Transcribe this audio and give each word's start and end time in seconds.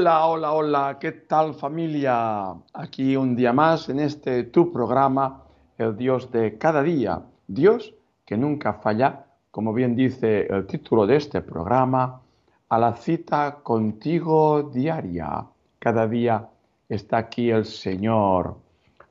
Hola, 0.00 0.24
hola, 0.24 0.52
hola, 0.52 0.98
¿qué 0.98 1.12
tal 1.12 1.52
familia? 1.52 2.54
Aquí 2.72 3.16
un 3.16 3.36
día 3.36 3.52
más 3.52 3.90
en 3.90 4.00
este 4.00 4.44
tu 4.44 4.72
programa, 4.72 5.42
el 5.76 5.94
Dios 5.94 6.32
de 6.32 6.56
cada 6.56 6.82
día, 6.82 7.20
Dios 7.46 7.92
que 8.24 8.38
nunca 8.38 8.72
falla, 8.72 9.26
como 9.50 9.74
bien 9.74 9.94
dice 9.94 10.46
el 10.46 10.66
título 10.66 11.06
de 11.06 11.16
este 11.16 11.42
programa, 11.42 12.22
a 12.70 12.78
la 12.78 12.96
cita 12.96 13.58
contigo 13.62 14.70
diaria. 14.72 15.44
Cada 15.78 16.08
día 16.08 16.48
está 16.88 17.18
aquí 17.18 17.50
el 17.50 17.66
Señor 17.66 18.56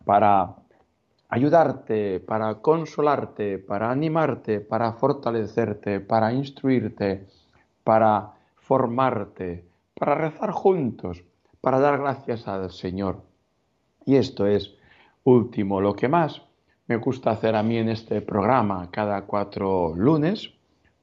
para 0.03 0.55
ayudarte, 1.29 2.19
para 2.19 2.55
consolarte, 2.55 3.59
para 3.59 3.91
animarte, 3.91 4.59
para 4.59 4.93
fortalecerte, 4.93 5.99
para 5.99 6.33
instruirte, 6.33 7.27
para 7.83 8.33
formarte 8.55 9.68
para 9.99 10.15
rezar 10.15 10.51
juntos, 10.51 11.23
para 11.61 11.79
dar 11.79 11.99
gracias 11.99 12.47
al 12.47 12.71
Señor. 12.71 13.21
Y 14.05 14.15
esto 14.15 14.47
es, 14.47 14.75
último, 15.23 15.81
lo 15.81 15.93
que 15.93 16.07
más 16.07 16.41
me 16.87 16.95
gusta 16.95 17.31
hacer 17.31 17.55
a 17.55 17.61
mí 17.61 17.77
en 17.77 17.89
este 17.89 18.21
programa, 18.21 18.89
cada 18.89 19.21
cuatro 19.25 19.93
lunes, 19.95 20.49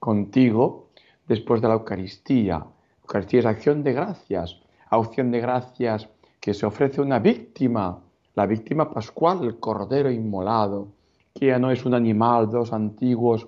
contigo, 0.01 0.89
después 1.29 1.61
de 1.61 1.69
la 1.69 1.75
Eucaristía. 1.75 2.65
Eucaristía 3.03 3.41
es 3.41 3.47
acción 3.47 3.85
de 3.85 3.93
gracias, 3.93 4.59
acción 4.91 5.31
de 5.31 5.41
gracias 5.41 6.09
que 6.41 6.55
se 6.55 6.67
ofrece 6.67 7.01
una 7.01 7.19
víctima, 7.19 8.03
la 8.35 8.47
víctima 8.47 8.91
pascual, 8.91 9.45
el 9.45 9.61
cordero 9.61 10.11
inmolado, 10.11 10.89
que 11.35 11.47
ya 11.47 11.59
no 11.59 11.71
es 11.71 11.85
un 11.85 11.95
animal 11.95 12.49
de 12.49 12.55
los 12.55 12.73
antiguos 12.73 13.47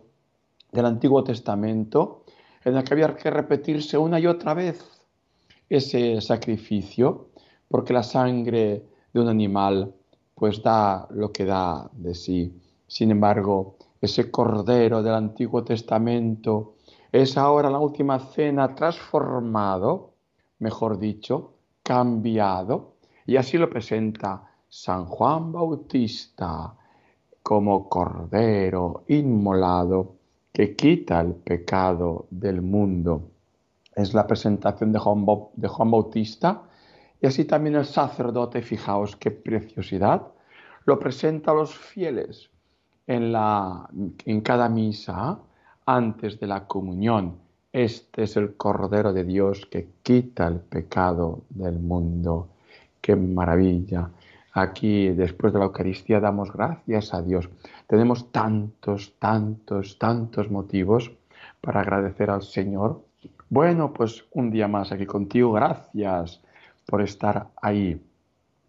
del 0.70 0.84
Antiguo 0.84 1.24
Testamento, 1.24 2.24
en 2.64 2.76
el 2.76 2.84
que 2.84 2.94
había 2.94 3.14
que 3.16 3.30
repetirse 3.30 3.96
una 3.96 4.20
y 4.20 4.26
otra 4.26 4.52
vez 4.52 4.97
ese 5.68 6.20
sacrificio, 6.20 7.28
porque 7.68 7.92
la 7.92 8.02
sangre 8.02 8.84
de 9.12 9.20
un 9.20 9.28
animal 9.28 9.94
pues 10.34 10.62
da 10.62 11.06
lo 11.10 11.32
que 11.32 11.44
da 11.44 11.90
de 11.92 12.14
sí. 12.14 12.60
Sin 12.86 13.10
embargo, 13.10 13.76
ese 14.00 14.30
cordero 14.30 15.02
del 15.02 15.14
Antiguo 15.14 15.64
Testamento 15.64 16.76
es 17.10 17.36
ahora 17.36 17.70
la 17.70 17.80
última 17.80 18.18
cena 18.20 18.74
transformado, 18.74 20.14
mejor 20.60 20.98
dicho, 20.98 21.54
cambiado, 21.82 22.94
y 23.26 23.36
así 23.36 23.58
lo 23.58 23.68
presenta 23.68 24.48
San 24.68 25.06
Juan 25.06 25.52
Bautista 25.52 26.74
como 27.42 27.88
cordero 27.88 29.04
inmolado 29.08 30.16
que 30.52 30.76
quita 30.76 31.20
el 31.20 31.34
pecado 31.34 32.26
del 32.30 32.62
mundo 32.62 33.30
es 33.98 34.14
la 34.14 34.26
presentación 34.26 34.92
de 34.92 34.98
Juan, 34.98 35.90
Bautista. 35.90 36.62
Y 37.20 37.26
así 37.26 37.44
también 37.44 37.74
el 37.74 37.84
sacerdote, 37.84 38.62
fijaos 38.62 39.16
qué 39.16 39.32
preciosidad, 39.32 40.22
lo 40.84 40.98
presenta 40.98 41.50
a 41.50 41.54
los 41.54 41.76
fieles 41.76 42.48
en, 43.08 43.34
en 44.24 44.40
cada 44.40 44.68
misa 44.68 45.40
antes 45.84 46.38
de 46.38 46.46
la 46.46 46.66
comunión. 46.66 47.38
Este 47.72 48.22
es 48.22 48.36
el 48.36 48.56
Cordero 48.56 49.12
de 49.12 49.24
Dios 49.24 49.66
que 49.66 49.88
quita 50.02 50.46
el 50.46 50.60
pecado 50.60 51.42
del 51.50 51.80
mundo. 51.80 52.48
¡Qué 53.00 53.16
maravilla! 53.16 54.10
Aquí, 54.52 55.08
después 55.08 55.52
de 55.52 55.58
la 55.58 55.66
Eucaristía, 55.66 56.20
damos 56.20 56.52
gracias 56.52 57.14
a 57.14 57.22
Dios. 57.22 57.48
Tenemos 57.86 58.30
tantos, 58.30 59.14
tantos, 59.18 59.98
tantos 59.98 60.50
motivos 60.50 61.12
para 61.60 61.80
agradecer 61.80 62.30
al 62.30 62.42
Señor 62.42 63.07
bueno, 63.50 63.92
pues 63.92 64.24
un 64.32 64.50
día 64.50 64.68
más 64.68 64.92
aquí 64.92 65.06
contigo. 65.06 65.52
Gracias 65.52 66.42
por 66.86 67.02
estar 67.02 67.48
ahí. 67.60 68.00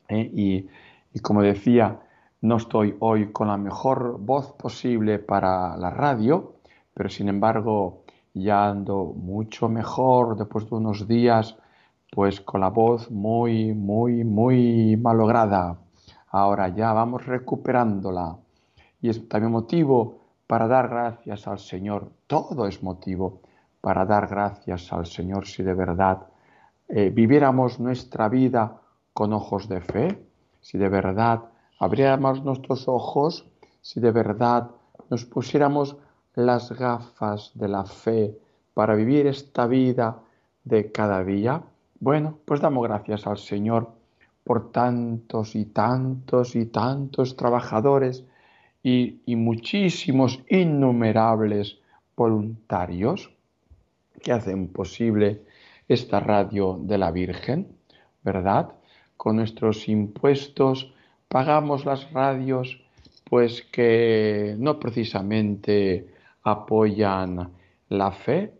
¿eh? 0.07 0.31
Y, 0.33 0.67
y, 1.13 1.19
como 1.19 1.41
decía, 1.41 1.99
no 2.41 2.57
estoy 2.57 2.95
hoy 2.99 3.31
con 3.31 3.47
la 3.49 3.57
mejor 3.57 4.17
voz 4.19 4.53
posible 4.53 5.19
para 5.19 5.75
la 5.77 5.89
radio, 5.89 6.55
pero 6.93 7.09
sin 7.09 7.27
embargo 7.27 8.03
ya 8.33 8.69
ando 8.69 9.13
mucho 9.15 9.67
mejor 9.67 10.37
después 10.37 10.69
de 10.69 10.75
unos 10.75 11.07
días, 11.07 11.57
pues 12.11 12.39
con 12.41 12.61
la 12.61 12.69
voz 12.69 13.11
muy, 13.11 13.73
muy, 13.73 14.23
muy 14.23 14.95
malograda. 14.97 15.77
Ahora 16.29 16.69
ya 16.69 16.93
vamos 16.93 17.25
recuperándola. 17.25 18.37
Y 19.01 19.09
es 19.09 19.27
también 19.27 19.51
motivo 19.51 20.19
para 20.47 20.67
dar 20.67 20.89
gracias 20.89 21.47
al 21.47 21.59
Señor. 21.59 22.11
Todo 22.27 22.67
es 22.67 22.81
motivo 22.81 23.41
para 23.81 24.05
dar 24.05 24.27
gracias 24.27 24.91
al 24.91 25.05
Señor 25.05 25.47
si 25.47 25.63
de 25.63 25.73
verdad 25.73 26.27
eh, 26.87 27.11
viviéramos 27.13 27.79
nuestra 27.79 28.29
vida 28.29 28.81
con 29.13 29.33
ojos 29.33 29.69
de 29.69 29.81
fe, 29.81 30.23
si 30.61 30.77
de 30.77 30.89
verdad 30.89 31.41
abriéramos 31.79 32.43
nuestros 32.43 32.87
ojos, 32.87 33.45
si 33.81 33.99
de 33.99 34.11
verdad 34.11 34.69
nos 35.09 35.25
pusiéramos 35.25 35.97
las 36.35 36.71
gafas 36.71 37.51
de 37.53 37.67
la 37.67 37.85
fe 37.85 38.37
para 38.73 38.95
vivir 38.95 39.27
esta 39.27 39.67
vida 39.67 40.19
de 40.63 40.91
cada 40.91 41.23
día, 41.23 41.61
bueno, 41.99 42.37
pues 42.45 42.61
damos 42.61 42.83
gracias 42.83 43.27
al 43.27 43.37
Señor 43.37 43.91
por 44.43 44.71
tantos 44.71 45.55
y 45.55 45.65
tantos 45.65 46.55
y 46.55 46.65
tantos 46.65 47.35
trabajadores 47.35 48.25
y, 48.81 49.21
y 49.25 49.35
muchísimos 49.35 50.41
innumerables 50.49 51.79
voluntarios 52.15 53.29
que 54.19 54.31
hacen 54.31 54.67
posible 54.67 55.41
esta 55.87 56.19
radio 56.19 56.77
de 56.81 56.97
la 56.97 57.11
Virgen, 57.11 57.67
¿verdad? 58.23 58.73
Con 59.17 59.37
nuestros 59.37 59.87
impuestos 59.87 60.93
pagamos 61.27 61.85
las 61.85 62.11
radios 62.11 62.81
pues 63.29 63.61
que 63.71 64.55
no 64.57 64.79
precisamente 64.79 66.07
apoyan 66.43 67.51
la 67.89 68.11
fe 68.11 68.53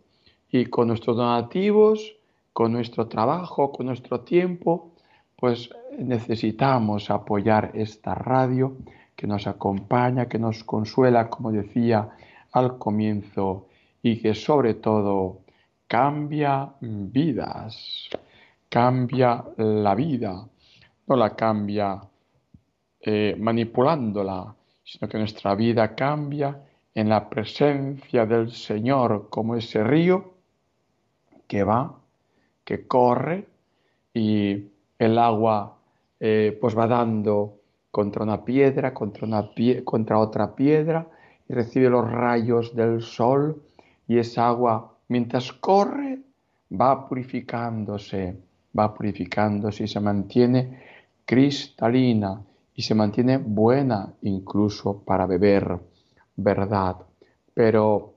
y 0.50 0.66
con 0.66 0.88
nuestros 0.88 1.16
donativos, 1.16 2.16
con 2.52 2.72
nuestro 2.72 3.08
trabajo, 3.08 3.72
con 3.72 3.86
nuestro 3.86 4.20
tiempo, 4.20 4.92
pues 5.36 5.70
necesitamos 5.98 7.10
apoyar 7.10 7.72
esta 7.74 8.14
radio 8.14 8.76
que 9.16 9.26
nos 9.26 9.46
acompaña, 9.46 10.26
que 10.26 10.38
nos 10.38 10.64
consuela, 10.64 11.28
como 11.28 11.52
decía 11.52 12.10
al 12.52 12.78
comienzo, 12.78 13.66
y 14.02 14.20
que 14.20 14.34
sobre 14.34 14.74
todo 14.74 15.40
cambia 15.90 16.72
vidas, 16.80 18.08
cambia 18.68 19.44
la 19.56 19.96
vida, 19.96 20.46
no 21.08 21.16
la 21.16 21.34
cambia 21.34 22.00
eh, 23.00 23.34
manipulándola, 23.36 24.54
sino 24.84 25.08
que 25.08 25.18
nuestra 25.18 25.56
vida 25.56 25.96
cambia 25.96 26.56
en 26.94 27.08
la 27.08 27.28
presencia 27.28 28.24
del 28.24 28.52
Señor 28.52 29.28
como 29.30 29.56
ese 29.56 29.82
río 29.82 30.34
que 31.48 31.64
va, 31.64 31.98
que 32.62 32.86
corre 32.86 33.48
y 34.14 34.68
el 34.96 35.18
agua 35.18 35.76
eh, 36.20 36.56
pues 36.60 36.78
va 36.78 36.86
dando 36.86 37.56
contra 37.90 38.22
una 38.22 38.44
piedra, 38.44 38.94
contra, 38.94 39.26
una 39.26 39.50
contra 39.82 40.20
otra 40.20 40.54
piedra 40.54 41.08
y 41.48 41.52
recibe 41.52 41.90
los 41.90 42.08
rayos 42.08 42.76
del 42.76 43.02
sol 43.02 43.60
y 44.06 44.18
esa 44.18 44.46
agua 44.46 44.90
mientras 45.10 45.52
corre, 45.52 46.20
va 46.80 47.08
purificándose, 47.08 48.36
va 48.78 48.94
purificándose 48.94 49.84
y 49.84 49.88
se 49.88 49.98
mantiene 49.98 50.82
cristalina 51.24 52.40
y 52.74 52.82
se 52.82 52.94
mantiene 52.94 53.38
buena 53.38 54.14
incluso 54.22 55.02
para 55.02 55.26
beber, 55.26 55.78
¿verdad? 56.36 56.96
Pero 57.52 58.14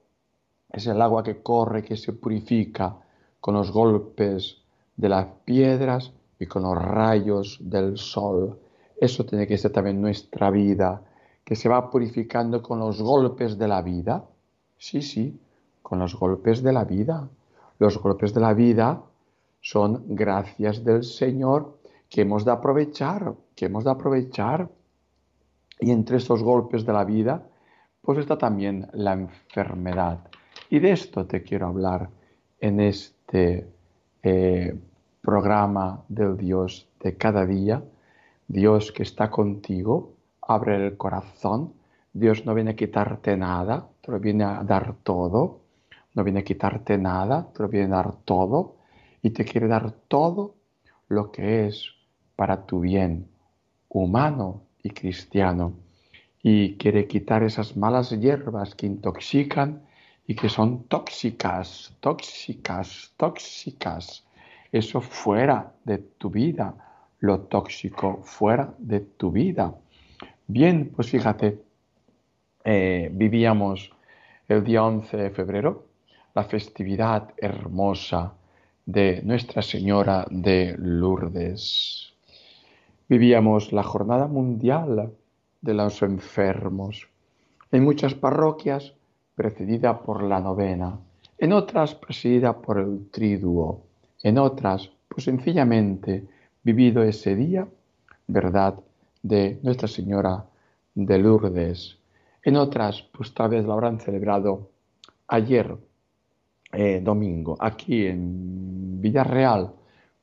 es 0.70 0.86
el 0.86 1.02
agua 1.02 1.24
que 1.24 1.42
corre, 1.42 1.84
que 1.84 1.98
se 1.98 2.14
purifica 2.14 2.96
con 3.40 3.56
los 3.56 3.72
golpes 3.72 4.62
de 4.96 5.10
las 5.10 5.26
piedras 5.44 6.14
y 6.40 6.46
con 6.46 6.62
los 6.62 6.78
rayos 6.78 7.58
del 7.60 7.98
sol. 7.98 8.60
Eso 9.02 9.26
tiene 9.26 9.48
que 9.48 9.58
ser 9.58 9.72
también 9.72 10.00
nuestra 10.00 10.52
vida, 10.52 11.02
que 11.44 11.56
se 11.56 11.70
va 11.70 11.90
purificando 11.90 12.62
con 12.62 12.78
los 12.78 13.02
golpes 13.02 13.58
de 13.58 13.68
la 13.68 13.82
vida. 13.82 14.24
Sí, 14.78 15.02
sí, 15.02 15.40
con 15.94 16.00
los 16.00 16.16
golpes 16.16 16.64
de 16.64 16.74
la 16.74 16.86
vida. 16.86 17.30
Los 17.78 18.00
golpes 18.00 18.34
de 18.34 18.42
la 18.42 18.56
vida 18.56 19.04
son 19.62 20.04
gracias 20.08 20.84
del 20.84 21.04
Señor 21.04 21.78
que 22.10 22.22
hemos 22.22 22.46
de 22.46 22.52
aprovechar, 22.52 23.36
que 23.56 23.68
hemos 23.68 23.84
de 23.84 23.92
aprovechar. 23.92 24.70
Y 25.80 25.92
entre 25.92 26.18
estos 26.18 26.42
golpes 26.42 26.84
de 26.84 26.94
la 26.94 27.06
vida, 27.06 27.46
pues 28.02 28.18
está 28.18 28.40
también 28.40 28.88
la 28.94 29.14
enfermedad. 29.14 30.18
Y 30.72 30.80
de 30.80 30.94
esto 30.94 31.28
te 31.28 31.44
quiero 31.44 31.68
hablar 31.68 32.10
en 32.60 32.80
este 32.80 33.68
eh, 34.24 34.76
programa 35.22 36.04
del 36.08 36.36
Dios 36.38 36.88
de 37.02 37.16
cada 37.18 37.46
día. 37.46 37.84
Dios 38.48 38.92
que 38.92 39.04
está 39.04 39.30
contigo, 39.30 40.14
abre 40.42 40.88
el 40.88 40.98
corazón. 40.98 41.74
Dios 42.12 42.48
no 42.48 42.56
viene 42.56 42.72
a 42.72 42.76
quitarte 42.76 43.38
nada, 43.38 43.88
te 44.02 44.12
lo 44.12 44.20
viene 44.20 44.44
a 44.44 44.64
dar 44.64 44.96
todo. 45.04 45.63
No 46.14 46.24
viene 46.24 46.42
a 46.42 46.44
quitarte 46.44 46.98
nada, 46.98 47.52
te 47.54 47.64
lo 47.64 47.70
viene 47.70 47.88
a 47.88 47.98
dar 47.98 48.14
todo. 48.26 48.78
Y 49.22 49.32
te 49.32 49.46
quiere 49.46 49.68
dar 49.68 49.92
todo 50.08 50.56
lo 51.08 51.32
que 51.32 51.68
es 51.68 51.92
para 52.36 52.66
tu 52.66 52.82
bien 52.82 53.28
humano 53.90 54.64
y 54.82 54.90
cristiano. 54.90 55.74
Y 56.42 56.76
quiere 56.76 57.08
quitar 57.08 57.44
esas 57.44 57.78
malas 57.78 58.10
hierbas 58.10 58.76
que 58.76 58.86
intoxican 58.86 59.84
y 60.28 60.36
que 60.36 60.50
son 60.50 60.84
tóxicas, 60.86 61.96
tóxicas, 62.00 63.14
tóxicas. 63.18 64.26
Eso 64.72 65.02
fuera 65.02 65.74
de 65.84 66.00
tu 66.00 66.30
vida, 66.30 66.76
lo 67.20 67.42
tóxico 67.42 68.22
fuera 68.24 68.74
de 68.78 69.00
tu 69.00 69.32
vida. 69.32 69.74
Bien, 70.48 70.92
pues 70.94 71.10
fíjate, 71.10 71.62
eh, 72.66 73.10
vivíamos 73.14 73.92
el 74.48 74.64
día 74.64 74.84
11 74.84 75.16
de 75.16 75.30
febrero 75.30 75.93
la 76.36 76.44
festividad 76.44 77.30
hermosa 77.38 78.34
de 78.86 79.22
Nuestra 79.24 79.62
Señora 79.62 80.26
de 80.30 80.76
Lourdes. 80.80 82.14
Vivíamos 83.08 83.72
la 83.72 83.84
Jornada 83.84 84.28
Mundial 84.28 85.12
de 85.62 85.74
los 85.74 86.02
Enfermos. 86.02 87.08
En 87.72 87.84
muchas 87.84 88.16
parroquias 88.16 88.94
precedida 89.36 90.02
por 90.02 90.24
la 90.24 90.40
novena, 90.40 90.98
en 91.38 91.54
otras 91.54 91.94
presidida 91.96 92.62
por 92.62 92.80
el 92.80 93.10
triduo, 93.12 93.84
en 94.24 94.38
otras, 94.38 94.90
pues 95.08 95.26
sencillamente, 95.26 96.26
vivido 96.64 97.04
ese 97.04 97.36
día, 97.36 97.68
¿verdad?, 98.28 98.76
de 99.22 99.60
Nuestra 99.62 99.88
Señora 99.88 100.46
de 100.96 101.18
Lourdes. 101.20 101.98
En 102.42 102.58
otras, 102.58 103.04
pues 103.04 103.34
tal 103.34 103.52
vez 103.52 103.66
lo 103.66 103.74
habrán 103.74 104.00
celebrado 104.00 104.70
ayer, 105.28 105.78
eh, 106.74 107.02
domingo. 107.04 107.56
Aquí 107.60 108.08
en 108.08 109.00
Villarreal, 109.02 109.72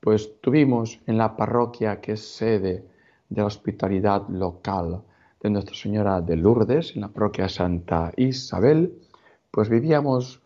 pues 0.00 0.40
tuvimos 0.40 1.00
en 1.06 1.18
la 1.18 1.36
parroquia 1.36 2.00
que 2.00 2.12
es 2.12 2.20
sede 2.36 2.84
de 3.28 3.40
la 3.40 3.46
hospitalidad 3.46 4.28
local 4.28 5.02
de 5.40 5.50
Nuestra 5.50 5.74
Señora 5.74 6.20
de 6.20 6.36
Lourdes, 6.36 6.94
en 6.94 7.02
la 7.02 7.08
parroquia 7.08 7.48
Santa 7.48 8.12
Isabel, 8.16 8.92
pues 9.50 9.68
vivíamos 9.68 10.42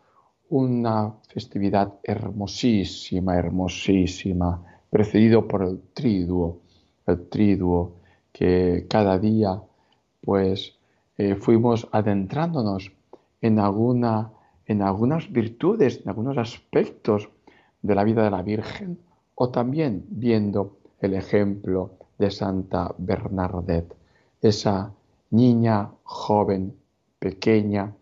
una 0.48 1.14
festividad 1.28 1.94
hermosísima, 2.02 3.36
hermosísima, 3.36 4.62
precedido 4.90 5.48
por 5.48 5.62
el 5.62 5.80
triduo, 5.92 6.60
el 7.06 7.28
triduo 7.28 7.96
que 8.32 8.86
cada 8.88 9.18
día 9.18 9.60
pues 10.20 10.78
eh, 11.18 11.34
fuimos 11.34 11.86
adentrándonos 11.92 12.92
en, 13.40 13.58
alguna, 13.58 14.30
en 14.66 14.82
algunas 14.82 15.30
virtudes, 15.30 16.00
en 16.02 16.08
algunos 16.08 16.38
aspectos 16.38 17.28
de 17.82 17.94
la 17.94 18.04
vida 18.04 18.24
de 18.24 18.30
la 18.30 18.42
Virgen 18.42 18.98
o 19.34 19.50
también 19.50 20.04
viendo 20.08 20.76
el 21.00 21.14
ejemplo 21.14 21.92
de 22.18 22.30
Santa 22.30 22.94
Bernadette, 22.98 23.94
esa 24.40 24.92
niña 25.30 25.90
joven, 26.04 26.74
pequeña, 27.18 27.92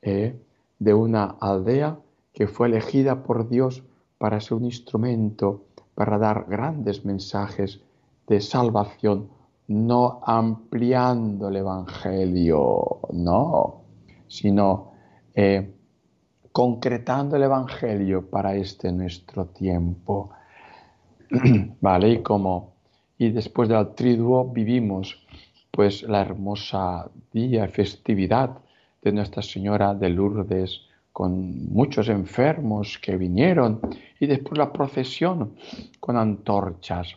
eh, 0.00 0.34
de 0.78 0.94
una 0.94 1.36
aldea 1.40 1.98
que 2.32 2.46
fue 2.46 2.68
elegida 2.68 3.22
por 3.22 3.48
Dios 3.48 3.82
para 4.18 4.40
ser 4.40 4.54
un 4.54 4.64
instrumento 4.64 5.64
para 5.94 6.18
dar 6.18 6.46
grandes 6.48 7.04
mensajes 7.04 7.80
de 8.26 8.40
salvación, 8.40 9.28
no 9.68 10.20
ampliando 10.24 11.48
el 11.48 11.56
Evangelio, 11.56 13.00
no, 13.12 13.82
sino 14.26 14.92
eh, 15.34 15.70
concretando 16.52 17.36
el 17.36 17.42
Evangelio 17.44 18.28
para 18.28 18.54
este 18.54 18.92
nuestro 18.92 19.46
tiempo. 19.46 20.30
vale, 21.80 22.10
y 22.10 22.22
como, 22.22 22.74
y 23.18 23.30
después 23.30 23.68
del 23.68 23.94
triduo 23.94 24.44
vivimos 24.44 25.18
pues 25.70 26.02
la 26.02 26.20
hermosa 26.20 27.10
día, 27.32 27.66
festividad 27.66 28.58
de 29.00 29.12
Nuestra 29.12 29.42
Señora 29.42 29.94
de 29.94 30.10
Lourdes, 30.10 30.82
con 31.12 31.72
muchos 31.72 32.08
enfermos 32.08 32.98
que 32.98 33.16
vinieron, 33.16 33.80
y 34.20 34.26
después 34.26 34.58
la 34.58 34.72
procesión 34.72 35.54
con 35.98 36.16
antorchas. 36.18 37.16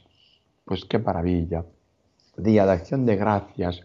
Pues 0.64 0.86
qué 0.86 0.98
maravilla. 0.98 1.66
Día 2.38 2.66
de 2.66 2.72
acción 2.72 3.06
de 3.06 3.18
gracias. 3.18 3.82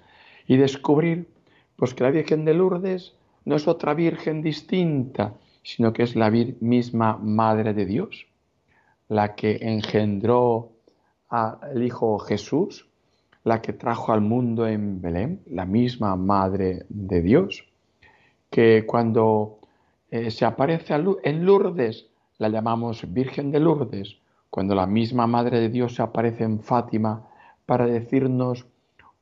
Y 0.47 0.56
descubrir 0.56 1.29
pues 1.76 1.94
que 1.94 2.05
la 2.05 2.11
Virgen 2.11 2.44
de 2.44 2.55
Lourdes 2.55 3.12
no 3.44 3.56
es 3.56 3.66
otra 3.69 3.94
Virgen 3.94 4.42
distinta, 4.42 5.34
sino 5.62 5.92
que 5.92 6.02
es 6.02 6.16
la 6.16 6.31
misma 6.31 7.16
Madre 7.16 7.75
de 7.75 7.87
Dios, 7.87 8.26
la 9.08 9.34
que 9.34 9.58
engendró 9.60 10.72
al 11.28 11.82
Hijo 11.82 12.19
Jesús, 12.19 12.88
la 13.44 13.62
que 13.62 13.72
trajo 13.72 14.12
al 14.12 14.20
mundo 14.20 14.66
en 14.66 15.00
Belén, 15.00 15.42
la 15.46 15.64
misma 15.64 16.16
Madre 16.16 16.84
de 16.88 17.22
Dios 17.22 17.64
que 18.50 18.84
cuando 18.84 19.60
eh, 20.10 20.31
se 20.31 20.44
aparece 20.44 20.94
en 21.22 21.46
Lourdes, 21.46 22.08
la 22.38 22.48
llamamos 22.48 23.12
Virgen 23.12 23.50
de 23.52 23.60
Lourdes, 23.60 24.19
cuando 24.50 24.75
la 24.75 24.87
misma 24.87 25.26
Madre 25.26 25.60
de 25.60 25.69
Dios 25.69 25.94
se 25.94 26.02
aparece 26.02 26.44
en 26.44 26.61
Fátima 26.61 27.28
para 27.64 27.87
decirnos 27.87 28.66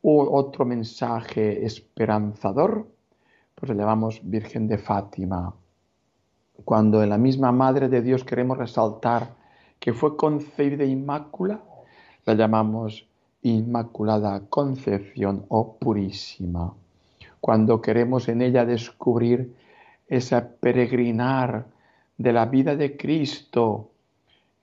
otro 0.01 0.65
mensaje 0.65 1.67
esperanzador, 1.67 2.89
pues 3.59 3.71
la 3.71 3.75
llamamos 3.75 4.21
Virgen 4.23 4.69
de 4.69 4.79
Fátima. 4.79 5.55
Cuando 6.65 7.03
en 7.03 7.11
la 7.11 7.19
misma 7.19 7.53
Madre 7.53 7.89
de 7.89 8.03
Dios 8.03 8.25
queremos 8.25 8.59
resaltar 8.59 9.35
que 9.81 9.93
fue 9.93 10.17
concebida 10.17 10.85
inmácula, 10.85 11.61
la 12.25 12.35
llamamos 12.35 13.07
Inmaculada 13.43 14.43
Concepción 14.49 15.45
o 15.49 15.77
Purísima 15.77 16.75
cuando 17.41 17.81
queremos 17.81 18.29
en 18.29 18.43
ella 18.43 18.65
descubrir 18.65 19.55
ese 20.09 20.41
peregrinar 20.41 21.67
de 22.17 22.33
la 22.33 22.47
vida 22.47 22.77
de 22.77 22.97
Cristo 22.97 23.91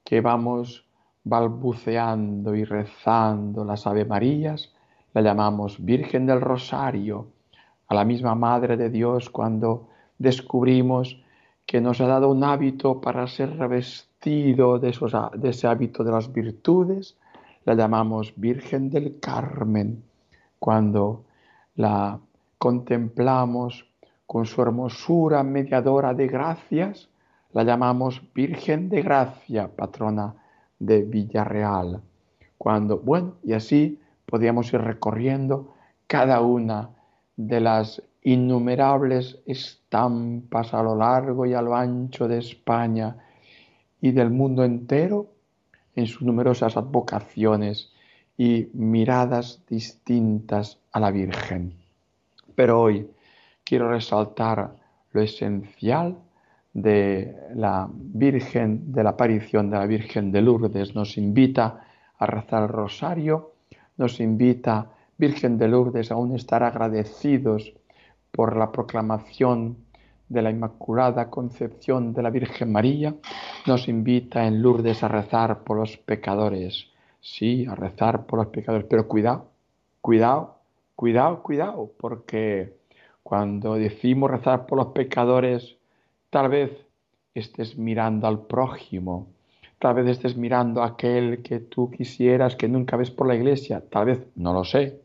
que 0.03 0.21
vamos 0.21 0.85
balbuceando 1.23 2.55
y 2.55 2.63
rezando 2.63 3.63
las 3.63 3.87
Ave 3.87 4.05
Marías, 4.05 4.73
la 5.13 5.21
llamamos 5.21 5.83
Virgen 5.83 6.25
del 6.25 6.41
Rosario, 6.41 7.27
a 7.87 7.95
la 7.95 8.05
misma 8.05 8.35
Madre 8.35 8.77
de 8.77 8.89
Dios 8.89 9.29
cuando 9.29 9.89
descubrimos 10.17 11.21
que 11.65 11.81
nos 11.81 11.99
ha 12.01 12.07
dado 12.07 12.29
un 12.31 12.43
hábito 12.43 13.01
para 13.01 13.27
ser 13.27 13.57
revestido 13.57 14.79
de, 14.79 14.93
ese 15.43 15.67
hábito 15.67 16.03
de 16.03 16.11
las 16.11 16.31
virtudes, 16.31 17.17
la 17.63 17.73
llamamos 17.73 18.33
Virgen 18.35 18.89
del 18.89 19.19
Carmen, 19.19 20.03
cuando 20.59 21.23
la 21.75 22.19
contemplamos 22.57 23.85
con 24.25 24.45
su 24.45 24.61
hermosura 24.61 25.43
mediadora 25.43 26.13
de 26.13 26.27
gracias, 26.27 27.09
la 27.53 27.63
llamamos 27.63 28.21
Virgen 28.33 28.89
de 28.89 29.01
Gracia, 29.01 29.69
patrona 29.75 30.35
de 30.79 31.03
Villarreal. 31.03 32.01
Cuando, 32.57 32.97
bueno, 32.99 33.35
y 33.43 33.53
así 33.53 33.99
podíamos 34.25 34.73
ir 34.73 34.81
recorriendo 34.81 35.73
cada 36.07 36.41
una 36.41 36.89
de 37.37 37.59
las 37.59 38.01
innumerables 38.21 39.39
estampas 39.45 40.73
a 40.73 40.81
lo 40.81 40.95
largo 40.95 41.45
y 41.45 41.53
a 41.53 41.61
lo 41.61 41.75
ancho 41.75 42.27
de 42.27 42.39
España 42.39 43.17
y 44.01 44.11
del 44.11 44.29
mundo 44.29 44.63
entero 44.63 45.27
en 45.95 46.07
sus 46.07 46.23
numerosas 46.23 46.77
advocaciones 46.77 47.91
y 48.37 48.69
miradas 48.73 49.61
distintas 49.69 50.79
a 50.91 50.99
la 50.99 51.11
Virgen. 51.11 51.73
Pero 52.55 52.81
hoy 52.81 53.09
quiero 53.63 53.89
resaltar 53.89 54.75
lo 55.11 55.21
esencial 55.21 56.17
de 56.73 57.35
la 57.55 57.89
Virgen, 57.91 58.91
de 58.91 59.03
la 59.03 59.11
aparición 59.11 59.69
de 59.69 59.77
la 59.77 59.85
Virgen 59.85 60.31
de 60.31 60.41
Lourdes. 60.41 60.93
Nos 60.93 61.17
invita 61.17 61.85
a 62.17 62.25
rezar 62.25 62.63
el 62.63 62.69
rosario, 62.69 63.53
nos 63.97 64.19
invita, 64.19 64.91
Virgen 65.17 65.57
de 65.57 65.69
Lourdes, 65.69 66.11
aún 66.11 66.35
estar 66.35 66.61
agradecidos 66.63 67.73
por 68.31 68.57
la 68.57 68.73
proclamación 68.73 69.77
de 70.27 70.41
la 70.41 70.51
Inmaculada 70.51 71.29
Concepción 71.29 72.13
de 72.13 72.21
la 72.21 72.29
Virgen 72.29 72.71
María, 72.71 73.15
nos 73.65 73.87
invita 73.87 74.45
en 74.45 74.61
Lourdes 74.61 75.03
a 75.03 75.07
rezar 75.07 75.63
por 75.63 75.77
los 75.77 75.95
pecadores. 75.97 76.87
Sí, 77.21 77.65
a 77.65 77.75
rezar 77.75 78.25
por 78.25 78.39
los 78.39 78.47
pecadores, 78.47 78.87
pero 78.89 79.07
cuidado, 79.07 79.51
cuidado, 80.01 80.57
cuidado, 80.95 81.41
cuidado, 81.43 81.91
porque 81.97 82.73
cuando 83.23 83.75
decimos 83.75 84.29
rezar 84.29 84.65
por 84.65 84.77
los 84.77 84.87
pecadores, 84.87 85.77
tal 86.29 86.49
vez 86.49 86.71
estés 87.33 87.77
mirando 87.77 88.27
al 88.27 88.45
prójimo, 88.45 89.27
tal 89.79 89.95
vez 89.95 90.07
estés 90.07 90.35
mirando 90.35 90.83
a 90.83 90.87
aquel 90.87 91.41
que 91.41 91.59
tú 91.59 91.89
quisieras 91.89 92.55
que 92.57 92.67
nunca 92.67 92.97
ves 92.97 93.11
por 93.11 93.27
la 93.27 93.35
iglesia, 93.35 93.81
tal 93.89 94.05
vez, 94.05 94.27
no 94.35 94.53
lo 94.53 94.63
sé, 94.63 95.04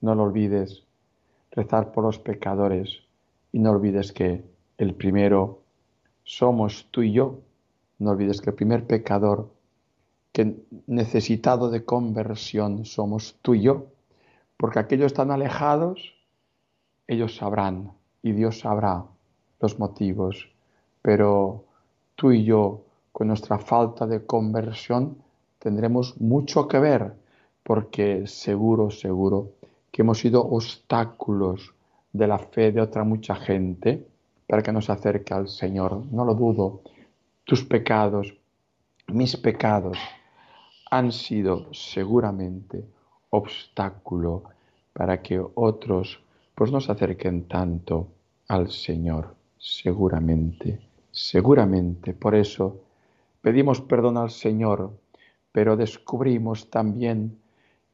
no 0.00 0.14
lo 0.14 0.24
olvides, 0.24 0.84
rezar 1.50 1.92
por 1.92 2.04
los 2.04 2.18
pecadores 2.18 3.00
y 3.52 3.58
no 3.58 3.70
olvides 3.70 4.12
que 4.12 4.44
el 4.76 4.94
primero 4.94 5.60
somos 6.24 6.86
tú 6.90 7.02
y 7.02 7.12
yo. 7.12 7.40
No 7.98 8.10
olvides 8.10 8.40
que 8.40 8.50
el 8.50 8.56
primer 8.56 8.86
pecador 8.86 9.50
que 10.32 10.56
necesitado 10.86 11.70
de 11.70 11.84
conversión 11.84 12.84
somos 12.84 13.36
tú 13.42 13.54
y 13.54 13.62
yo. 13.62 13.86
Porque 14.56 14.78
aquellos 14.78 15.06
están 15.06 15.30
alejados, 15.30 16.14
ellos 17.06 17.36
sabrán 17.36 17.92
y 18.22 18.32
Dios 18.32 18.60
sabrá 18.60 19.04
los 19.60 19.78
motivos. 19.78 20.50
Pero 21.02 21.64
tú 22.14 22.32
y 22.32 22.44
yo, 22.44 22.82
con 23.12 23.28
nuestra 23.28 23.58
falta 23.58 24.06
de 24.06 24.24
conversión, 24.26 25.16
tendremos 25.58 26.20
mucho 26.20 26.68
que 26.68 26.78
ver 26.78 27.14
porque 27.62 28.26
seguro, 28.26 28.90
seguro 28.90 29.52
que 29.98 30.02
hemos 30.02 30.20
sido 30.20 30.44
obstáculos 30.44 31.74
de 32.12 32.28
la 32.28 32.38
fe 32.38 32.70
de 32.70 32.80
otra 32.80 33.02
mucha 33.02 33.34
gente 33.34 34.06
para 34.46 34.62
que 34.62 34.70
nos 34.70 34.88
acerque 34.90 35.34
al 35.34 35.48
Señor. 35.48 36.04
No 36.12 36.24
lo 36.24 36.36
dudo. 36.36 36.82
Tus 37.42 37.64
pecados, 37.64 38.32
mis 39.08 39.36
pecados, 39.36 39.98
han 40.88 41.10
sido 41.10 41.74
seguramente 41.74 42.84
obstáculo 43.30 44.44
para 44.92 45.20
que 45.20 45.44
otros 45.56 46.22
pues 46.54 46.70
nos 46.70 46.88
acerquen 46.88 47.48
tanto 47.48 48.06
al 48.46 48.70
Señor. 48.70 49.34
Seguramente, 49.58 50.78
seguramente. 51.10 52.14
Por 52.14 52.36
eso 52.36 52.82
pedimos 53.42 53.80
perdón 53.80 54.16
al 54.16 54.30
Señor, 54.30 54.92
pero 55.50 55.76
descubrimos 55.76 56.70
también 56.70 57.36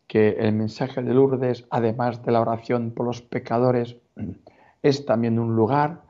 que 0.07 0.31
el 0.31 0.53
mensaje 0.53 1.03
de 1.03 1.15
Lourdes, 1.15 1.67
además 1.71 2.23
de 2.23 2.33
la 2.33 2.41
oración 2.41 2.93
por 2.93 3.07
los 3.07 3.23
pecadores, 3.23 3.97
es 4.83 5.07
también 5.07 5.39
un 5.39 5.57
lugar 5.57 6.03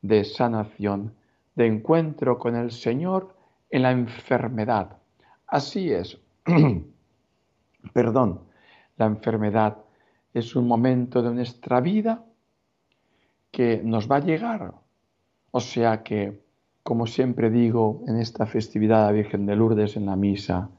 de 0.00 0.24
sanación, 0.24 1.14
de 1.54 1.66
encuentro 1.66 2.38
con 2.38 2.56
el 2.56 2.70
Señor 2.70 3.36
en 3.70 3.82
la 3.82 3.92
enfermedad. 3.92 4.96
Así 5.46 5.92
es. 5.92 6.18
Perdón, 7.92 8.40
la 8.96 9.06
enfermedad 9.06 9.78
es 10.32 10.56
un 10.56 10.66
momento 10.66 11.22
de 11.22 11.34
nuestra 11.34 11.80
vida 11.80 12.24
que 13.50 13.82
nos 13.84 14.10
va 14.10 14.16
a 14.16 14.20
llegar. 14.20 14.72
O 15.50 15.60
sea 15.60 16.02
que, 16.02 16.40
como 16.82 17.06
siempre 17.06 17.50
digo 17.50 18.02
en 18.06 18.16
esta 18.16 18.46
festividad 18.46 19.00
de 19.00 19.06
la 19.06 19.12
Virgen 19.12 19.46
de 19.46 19.56
Lourdes 19.56 19.96
en 19.96 20.06
la 20.06 20.16
misa, 20.16 20.70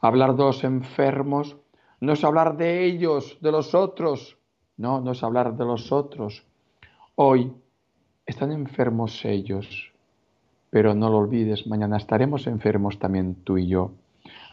hablar 0.00 0.36
de 0.36 0.44
los 0.44 0.64
enfermos 0.64 1.56
no 2.00 2.12
es 2.12 2.24
hablar 2.24 2.56
de 2.56 2.84
ellos, 2.84 3.38
de 3.40 3.52
los 3.52 3.74
otros, 3.74 4.38
no, 4.76 5.00
no 5.00 5.12
es 5.12 5.22
hablar 5.22 5.56
de 5.56 5.64
los 5.64 5.92
otros. 5.92 6.44
Hoy 7.14 7.52
están 8.24 8.52
enfermos 8.52 9.24
ellos, 9.24 9.92
pero 10.70 10.94
no 10.94 11.10
lo 11.10 11.18
olvides, 11.18 11.66
mañana 11.66 11.98
estaremos 11.98 12.46
enfermos 12.46 12.98
también 12.98 13.34
tú 13.44 13.58
y 13.58 13.66
yo. 13.66 13.92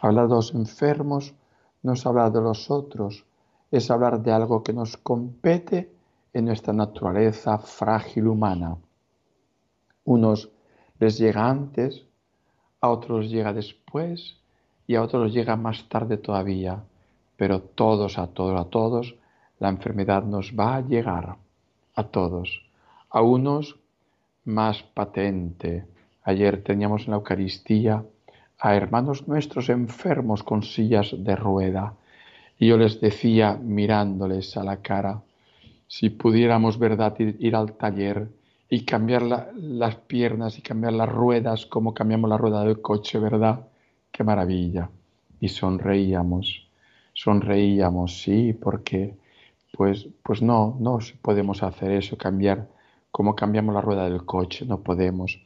Hablar 0.02 0.28
de 0.28 0.34
los 0.34 0.54
enfermos 0.54 1.34
no 1.82 1.94
es 1.94 2.04
hablar 2.04 2.32
de 2.32 2.42
los 2.42 2.70
otros, 2.70 3.24
es 3.70 3.90
hablar 3.90 4.22
de 4.22 4.32
algo 4.32 4.62
que 4.62 4.72
nos 4.72 4.96
compete 4.96 5.90
en 6.32 6.44
nuestra 6.44 6.72
naturaleza 6.74 7.58
frágil 7.58 8.28
humana. 8.28 8.76
Unos 10.04 10.50
les 10.98 11.18
llega 11.18 11.48
antes, 11.48 12.04
a 12.80 12.90
otros 12.90 13.30
llega 13.30 13.52
después 13.52 14.36
y 14.86 14.94
a 14.96 15.02
otros 15.02 15.32
llega 15.32 15.56
más 15.56 15.88
tarde 15.88 16.16
todavía, 16.16 16.84
pero 17.38 17.60
todos, 17.60 18.18
a 18.18 18.26
todos, 18.26 18.60
a 18.60 18.64
todos, 18.64 19.14
la 19.60 19.68
enfermedad 19.68 20.24
nos 20.24 20.52
va 20.58 20.74
a 20.74 20.80
llegar 20.80 21.36
a 21.94 22.02
todos, 22.02 22.66
a 23.10 23.22
unos 23.22 23.78
más 24.44 24.82
patente. 24.82 25.86
Ayer 26.24 26.64
teníamos 26.64 27.04
en 27.04 27.12
la 27.12 27.18
Eucaristía 27.18 28.04
a 28.58 28.74
hermanos 28.74 29.28
nuestros 29.28 29.68
enfermos 29.68 30.42
con 30.42 30.64
sillas 30.64 31.14
de 31.16 31.36
rueda 31.36 31.94
y 32.58 32.66
yo 32.66 32.76
les 32.76 33.00
decía 33.00 33.56
mirándoles 33.62 34.56
a 34.56 34.64
la 34.64 34.82
cara, 34.82 35.22
si 35.86 36.10
pudiéramos, 36.10 36.78
verdad, 36.78 37.14
ir, 37.20 37.54
al 37.54 37.74
taller 37.74 38.28
y 38.68 38.84
cambiar 38.84 39.22
las 39.54 39.94
piernas 39.94 40.58
y 40.58 40.62
cambiar 40.62 40.92
las 40.92 41.08
ruedas 41.08 41.66
como 41.66 41.94
cambiamos 41.94 42.28
la 42.28 42.36
rueda 42.36 42.64
del 42.64 42.82
coche, 42.82 43.20
¿verdad? 43.20 43.60
Qué 44.10 44.24
maravilla. 44.24 44.90
Y 45.40 45.48
sonreíamos, 45.48 46.67
sonreíamos, 47.18 48.22
sí, 48.22 48.52
porque 48.52 49.16
pues, 49.76 50.08
pues 50.22 50.40
no, 50.40 50.76
no 50.78 51.00
podemos 51.20 51.64
hacer 51.64 51.90
eso, 51.90 52.16
cambiar 52.16 52.68
como 53.10 53.34
cambiamos 53.34 53.74
la 53.74 53.80
rueda 53.80 54.04
del 54.04 54.24
coche, 54.24 54.64
no 54.64 54.82
podemos. 54.82 55.44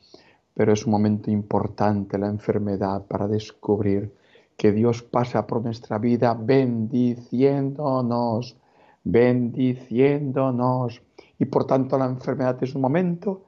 Pero 0.52 0.75
es 0.75 0.85
un 0.85 0.93
momento 0.93 1.31
importante 1.31 2.19
la 2.19 2.29
enfermedad 2.29 3.07
para 3.07 3.26
descubrir 3.26 4.14
que 4.59 4.71
Dios 4.71 5.02
pasa 5.02 5.47
por 5.47 5.62
nuestra 5.62 5.97
vida 5.99 6.35
bendiciéndonos, 6.35 8.59
bendiciéndonos. 9.02 11.00
Y 11.38 11.47
por 11.47 11.67
tanto 11.67 11.97
la 11.97 12.05
enfermedad 12.05 12.62
es 12.62 12.75
un 12.75 12.83
momento, 12.83 13.45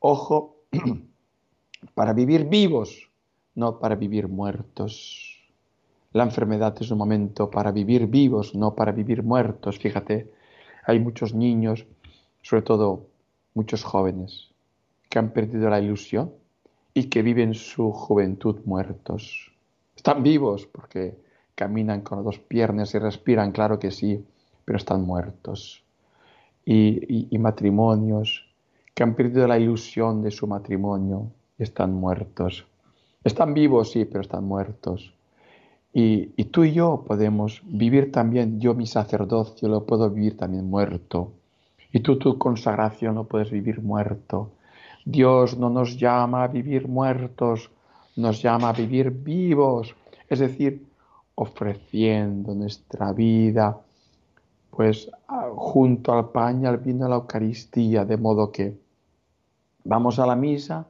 ojo, 0.00 0.56
para 1.94 2.12
vivir 2.12 2.46
vivos, 2.46 3.10
no 3.54 3.78
para 3.78 3.94
vivir 3.94 4.28
muertos. 4.28 5.33
La 6.14 6.22
enfermedad 6.22 6.76
es 6.78 6.92
un 6.92 6.98
momento 6.98 7.50
para 7.50 7.72
vivir 7.72 8.06
vivos, 8.06 8.54
no 8.54 8.76
para 8.76 8.92
vivir 8.92 9.24
muertos. 9.24 9.80
Fíjate, 9.80 10.30
hay 10.86 11.00
muchos 11.00 11.34
niños, 11.34 11.86
sobre 12.40 12.62
todo 12.62 13.08
muchos 13.52 13.82
jóvenes, 13.82 14.52
que 15.10 15.18
han 15.18 15.30
perdido 15.30 15.68
la 15.68 15.80
ilusión 15.80 16.32
y 16.94 17.10
que 17.10 17.22
viven 17.22 17.54
su 17.54 17.90
juventud 17.90 18.60
muertos. 18.64 19.50
Están 19.96 20.22
vivos 20.22 20.66
porque 20.66 21.16
caminan 21.56 22.02
con 22.02 22.18
las 22.18 22.24
dos 22.24 22.38
piernas 22.38 22.94
y 22.94 23.00
respiran, 23.00 23.50
claro 23.50 23.80
que 23.80 23.90
sí, 23.90 24.24
pero 24.64 24.78
están 24.78 25.02
muertos. 25.02 25.82
Y, 26.64 27.36
matrimonios 27.38 28.46
que 28.94 29.02
han 29.02 29.16
perdido 29.16 29.48
la 29.48 29.58
ilusión 29.58 30.22
de 30.22 30.30
su 30.30 30.46
matrimonio 30.46 31.32
y 31.58 31.64
están 31.64 31.92
muertos. 31.92 32.66
Están 33.24 33.52
vivos, 33.52 33.90
sí, 33.90 34.04
pero 34.04 34.20
están 34.20 34.44
muertos. 34.44 35.13
Y, 35.96 36.26
tú 36.46 36.64
y 36.64 36.72
yo 36.72 37.04
podemos 37.06 37.62
vivir 37.64 38.10
también, 38.10 38.58
yo 38.58 38.74
mi 38.74 38.84
sacerdocio 38.84 39.68
lo 39.68 39.86
puedo 39.86 40.10
vivir 40.10 40.36
también 40.36 40.68
muerto. 40.68 41.30
Y 41.92 42.00
tú 42.00 42.18
tu 42.18 42.36
consagración 42.36 43.14
lo 43.14 43.28
puedes 43.28 43.52
vivir 43.52 43.80
muerto. 43.80 44.50
Dios 45.04 45.56
no 45.56 45.70
nos 45.70 45.96
llama 45.96 46.42
a 46.42 46.48
vivir 46.48 46.88
muertos, 46.88 47.70
nos 48.16 48.42
llama 48.42 48.70
a 48.70 48.72
vivir 48.72 49.12
vivos, 49.12 49.94
es 50.28 50.40
decir, 50.40 50.84
ofreciendo 51.36 52.56
nuestra 52.56 53.12
vida, 53.12 53.78
pues 54.72 55.08
junto 55.54 56.12
al 56.12 56.30
pan 56.30 56.64
y 56.64 56.66
al 56.66 56.78
vino 56.78 57.04
de 57.04 57.10
la 57.10 57.16
Eucaristía, 57.16 58.04
de 58.04 58.16
modo 58.16 58.50
que 58.50 58.76
vamos 59.84 60.18
a 60.18 60.26
la 60.26 60.34
misa 60.34 60.88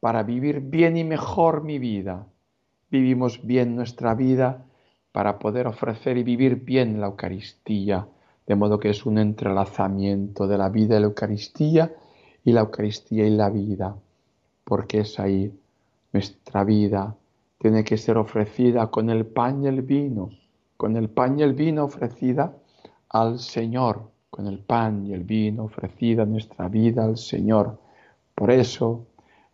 para 0.00 0.22
vivir 0.22 0.60
bien 0.60 0.96
y 0.96 1.04
mejor 1.04 1.64
mi 1.64 1.78
vida 1.78 2.24
vivimos 2.90 3.44
bien 3.44 3.76
nuestra 3.76 4.14
vida 4.14 4.64
para 5.12 5.38
poder 5.38 5.66
ofrecer 5.66 6.16
y 6.16 6.22
vivir 6.22 6.56
bien 6.56 7.00
la 7.00 7.06
Eucaristía, 7.06 8.06
de 8.46 8.54
modo 8.54 8.78
que 8.78 8.90
es 8.90 9.04
un 9.04 9.18
entrelazamiento 9.18 10.46
de 10.46 10.58
la 10.58 10.68
vida 10.68 10.96
y 10.96 11.00
la 11.00 11.06
Eucaristía 11.06 11.92
y 12.44 12.52
la 12.52 12.60
Eucaristía 12.60 13.26
y 13.26 13.30
la 13.30 13.50
vida, 13.50 13.96
porque 14.64 15.00
es 15.00 15.18
ahí 15.18 15.52
nuestra 16.12 16.64
vida 16.64 17.14
tiene 17.58 17.84
que 17.84 17.96
ser 17.96 18.16
ofrecida 18.16 18.86
con 18.86 19.10
el 19.10 19.26
pan 19.26 19.64
y 19.64 19.66
el 19.66 19.82
vino, 19.82 20.30
con 20.76 20.96
el 20.96 21.08
pan 21.08 21.38
y 21.38 21.42
el 21.42 21.54
vino 21.54 21.84
ofrecida 21.84 22.54
al 23.08 23.40
Señor, 23.40 24.10
con 24.30 24.46
el 24.46 24.60
pan 24.60 25.06
y 25.06 25.12
el 25.12 25.24
vino 25.24 25.64
ofrecida 25.64 26.24
nuestra 26.24 26.68
vida 26.68 27.04
al 27.04 27.18
Señor. 27.18 27.78
Por 28.34 28.52
eso 28.52 29.06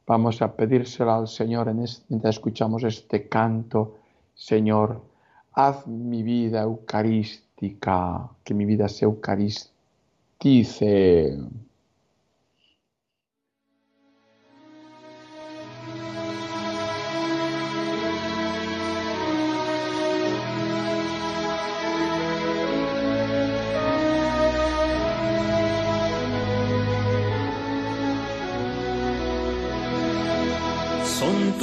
Vamos 0.06 0.42
a 0.42 0.54
pedírselo 0.54 1.14
al 1.14 1.28
Señor 1.28 1.68
en 1.68 1.82
mientras 2.08 2.34
escuchamos 2.36 2.84
este 2.84 3.26
canto. 3.26 3.96
Señor, 4.34 5.00
haz 5.52 5.86
mi 5.86 6.22
vida 6.22 6.60
eucarística, 6.62 8.28
que 8.44 8.52
mi 8.52 8.66
vida 8.66 8.86
se 8.88 9.06
eucaristice. 9.06 11.38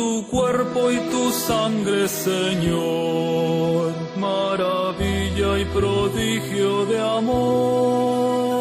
Tu 0.01 0.11
cuerpo 0.35 0.81
y 0.91 0.97
tu 1.13 1.23
sangre, 1.31 2.07
Señor, 2.07 3.93
maravilla 4.27 5.49
y 5.63 5.65
prodigio 5.77 6.71
de 6.91 6.97
amor, 7.19 8.51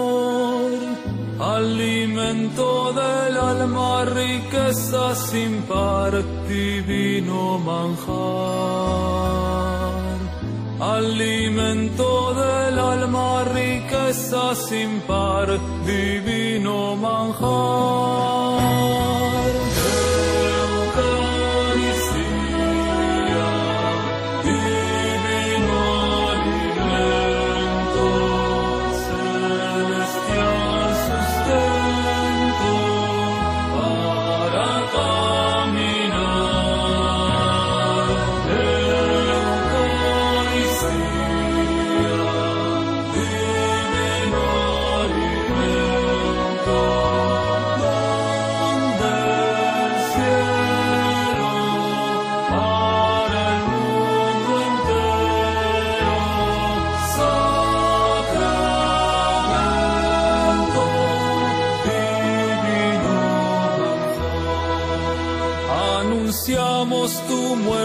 alimento 1.56 2.66
del 3.00 3.34
alma, 3.52 4.04
riqueza 4.22 5.04
sin 5.28 5.52
par, 5.70 6.12
divino 6.56 7.40
manjar, 7.68 9.08
alimento 10.98 12.08
del 12.42 12.76
alma, 12.94 13.28
riqueza 13.60 14.44
sin 14.66 14.90
par, 15.08 15.48
divino 15.86 16.76
manjar. 17.06 18.39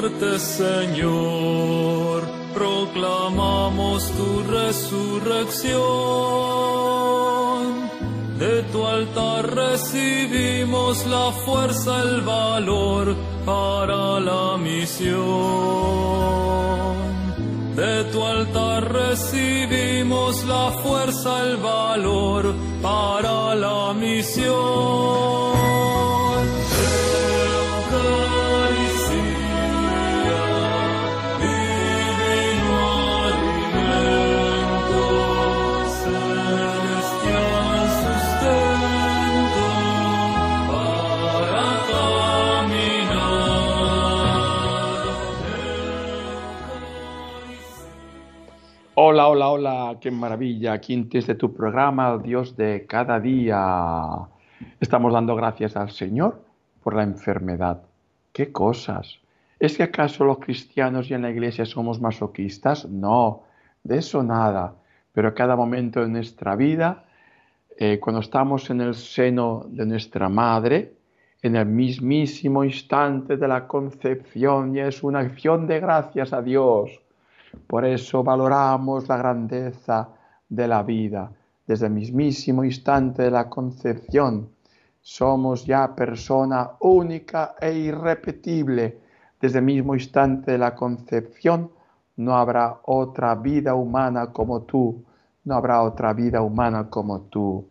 Señor, 0.06 2.22
proclamamos 2.54 4.12
tu 4.12 4.44
resurrección. 4.44 5.74
De 8.38 8.62
tu 8.72 8.86
altar 8.86 9.56
recibimos 9.56 11.08
la 11.08 11.32
fuerza, 11.32 12.04
el 12.04 12.22
valor 12.22 13.16
para 13.46 14.20
la 14.20 14.58
misión. 14.58 15.16
De 17.76 18.04
tu 18.12 18.24
altar 18.24 18.94
recibimos 18.94 20.46
la 20.46 20.72
fuerza, 20.84 21.42
el 21.42 21.58
valor 21.58 22.54
para 22.84 23.56
la 23.56 23.92
misión. 23.94 25.45
Hola, 49.36 49.50
hola, 49.50 49.98
qué 50.00 50.12
maravilla. 50.12 50.72
Aquí 50.72 50.96
de 50.96 51.36
tu 51.36 51.54
programa, 51.54 52.18
Dios 52.20 52.56
de 52.56 52.86
cada 52.88 53.20
día. 53.20 54.30
Estamos 54.80 55.12
dando 55.12 55.36
gracias 55.36 55.76
al 55.76 55.92
Señor 55.92 56.42
por 56.82 56.96
la 56.96 57.04
enfermedad. 57.04 57.82
¿Qué 58.32 58.54
cosas? 58.54 59.20
¿Es 59.60 59.76
que 59.76 59.84
acaso 59.84 60.24
los 60.24 60.40
cristianos 60.40 61.12
y 61.12 61.16
en 61.16 61.24
la 61.24 61.32
iglesia 61.32 61.66
somos 61.66 62.00
masoquistas? 62.00 62.88
No, 62.88 63.44
de 63.84 63.98
eso 63.98 64.24
nada. 64.24 64.76
Pero 65.12 65.36
cada 65.36 65.58
momento 65.58 66.00
de 66.00 66.08
nuestra 66.08 66.56
vida, 66.56 67.04
eh, 67.78 68.00
cuando 68.00 68.22
estamos 68.22 68.70
en 68.70 68.80
el 68.80 68.96
seno 68.96 69.66
de 69.68 69.86
nuestra 69.86 70.30
madre, 70.30 70.94
en 71.42 71.58
el 71.58 71.66
mismísimo 71.66 72.64
instante 72.64 73.36
de 73.36 73.50
la 73.50 73.68
concepción, 73.68 74.74
y 74.78 74.80
es 74.80 75.04
una 75.04 75.20
acción 75.20 75.68
de 75.68 75.82
gracias 75.82 76.32
a 76.32 76.42
Dios 76.42 77.02
por 77.68 77.86
eso 77.86 78.24
valoramos 78.24 79.08
la 79.08 79.18
grandeza 79.18 80.10
de 80.48 80.68
la 80.68 80.84
vida. 80.84 81.32
Desde 81.66 81.88
el 81.88 81.94
mismísimo 81.94 82.64
instante 82.64 83.24
de 83.24 83.32
la 83.32 83.50
concepción 83.50 84.50
somos 85.02 85.66
ya 85.66 85.96
persona 85.96 86.72
única 86.80 87.56
e 87.60 87.74
irrepetible. 87.74 89.00
Desde 89.40 89.60
el 89.60 89.66
mismo 89.66 89.94
instante 89.94 90.52
de 90.52 90.58
la 90.58 90.74
concepción 90.74 91.72
no 92.18 92.36
habrá 92.36 92.80
otra 92.84 93.36
vida 93.36 93.76
humana 93.76 94.32
como 94.32 94.62
tú. 94.62 95.04
No 95.44 95.56
habrá 95.56 95.82
otra 95.82 96.14
vida 96.14 96.42
humana 96.42 96.90
como 96.90 97.22
tú. 97.22 97.68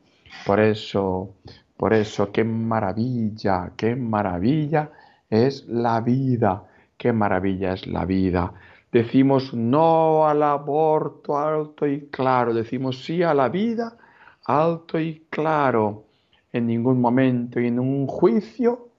Por 0.46 0.60
eso, 0.60 1.30
por 1.76 1.92
eso, 1.92 2.30
qué 2.30 2.44
maravilla, 2.44 3.72
qué 3.76 3.96
maravilla 3.96 4.90
es 5.28 5.66
la 5.66 6.00
vida. 6.00 6.64
Qué 6.96 7.12
maravilla 7.12 7.72
es 7.72 7.86
la 7.86 8.04
vida. 8.04 8.52
Decimos 8.94 9.52
no 9.52 10.24
al 10.24 10.40
aborto 10.44 11.36
alto 11.36 11.84
y 11.84 12.02
claro, 12.12 12.54
decimos 12.54 13.04
sí 13.04 13.24
a 13.24 13.34
la 13.34 13.48
vida 13.48 13.96
alto 14.44 15.00
y 15.00 15.26
claro. 15.28 16.04
En 16.52 16.68
ningún 16.68 17.00
momento 17.00 17.58
y 17.58 17.66
en 17.66 17.80
un 17.80 18.06
juicio 18.06 18.90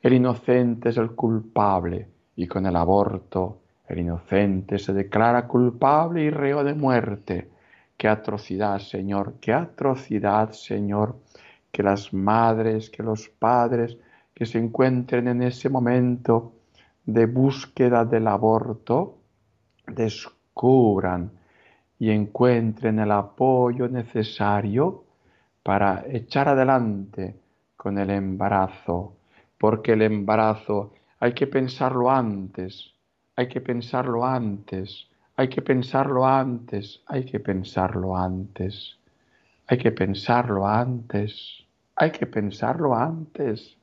el 0.00 0.12
inocente 0.12 0.90
es 0.90 0.98
el 0.98 1.16
culpable 1.16 2.06
y 2.36 2.46
con 2.46 2.64
el 2.64 2.76
aborto 2.76 3.58
el 3.88 3.98
inocente 3.98 4.78
se 4.78 4.92
declara 4.92 5.48
culpable 5.48 6.22
y 6.22 6.30
reo 6.30 6.62
de 6.62 6.74
muerte. 6.74 7.50
Qué 7.96 8.06
atrocidad, 8.06 8.78
Señor, 8.78 9.34
qué 9.40 9.52
atrocidad, 9.52 10.52
Señor, 10.52 11.16
que 11.72 11.82
las 11.82 12.14
madres, 12.14 12.88
que 12.88 13.02
los 13.02 13.30
padres 13.30 13.98
que 14.32 14.46
se 14.46 14.58
encuentren 14.58 15.26
en 15.26 15.42
ese 15.42 15.68
momento 15.68 16.52
de 17.04 17.26
búsqueda 17.26 18.04
del 18.04 18.28
aborto, 18.28 19.18
descubran 19.86 21.30
y 21.98 22.10
encuentren 22.10 22.98
el 22.98 23.10
apoyo 23.12 23.88
necesario 23.88 25.04
para 25.62 26.04
echar 26.06 26.48
adelante 26.48 27.36
con 27.76 27.98
el 27.98 28.10
embarazo, 28.10 29.16
porque 29.58 29.92
el 29.92 30.02
embarazo 30.02 30.92
hay 31.20 31.32
que 31.32 31.46
pensarlo 31.46 32.10
antes, 32.10 32.92
hay 33.36 33.48
que 33.48 33.60
pensarlo 33.60 34.24
antes, 34.24 35.08
hay 35.36 35.48
que 35.48 35.62
pensarlo 35.62 36.26
antes, 36.26 37.00
hay 37.06 37.24
que 37.24 37.40
pensarlo 37.40 38.16
antes, 38.16 38.98
hay 39.66 39.78
que 39.78 39.90
pensarlo 39.90 40.66
antes, 40.66 41.64
hay 41.96 42.10
que 42.10 42.26
pensarlo 42.26 42.94
antes, 42.94 43.76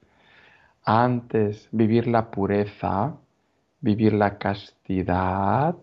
antes 0.85 1.67
vivir 1.71 2.07
la 2.07 2.29
pureza, 2.29 3.15
vivir 3.81 4.13
la 4.13 4.37
castidad 4.37 5.75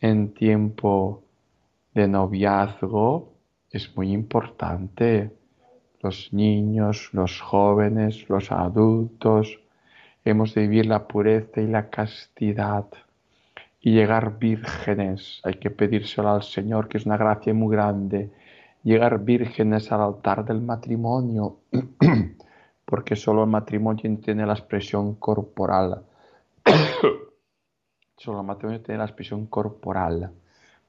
en 0.00 0.32
tiempo 0.32 1.22
de 1.94 2.08
noviazgo 2.08 3.34
es 3.70 3.94
muy 3.94 4.12
importante. 4.12 5.30
Los 6.00 6.32
niños, 6.32 7.10
los 7.12 7.40
jóvenes, 7.40 8.28
los 8.30 8.50
adultos, 8.50 9.60
hemos 10.24 10.54
de 10.54 10.62
vivir 10.62 10.86
la 10.86 11.06
pureza 11.06 11.60
y 11.60 11.66
la 11.66 11.90
castidad 11.90 12.86
y 13.80 13.92
llegar 13.92 14.38
vírgenes. 14.38 15.40
Hay 15.44 15.54
que 15.54 15.70
pedírselo 15.70 16.30
al 16.30 16.42
Señor, 16.42 16.88
que 16.88 16.98
es 16.98 17.06
una 17.06 17.18
gracia 17.18 17.52
muy 17.52 17.74
grande. 17.76 18.30
Llegar 18.82 19.24
vírgenes 19.24 19.92
al 19.92 20.00
altar 20.00 20.44
del 20.44 20.62
matrimonio, 20.62 21.58
porque 22.86 23.16
solo 23.16 23.42
el 23.42 23.50
matrimonio 23.50 24.18
tiene 24.22 24.46
la 24.46 24.54
expresión 24.54 25.16
corporal 25.16 26.04
Solo 28.16 28.40
el 28.40 28.46
matrimonio 28.46 28.80
tiene 28.80 28.98
la 28.98 29.04
expresión 29.04 29.46
corporal, 29.46 30.32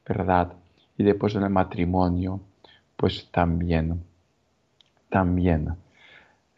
¿verdad? 0.08 0.54
Y 0.98 1.04
después 1.04 1.36
en 1.36 1.44
el 1.44 1.50
matrimonio, 1.50 2.42
pues 2.96 3.30
también, 3.32 4.04
también. 5.10 5.76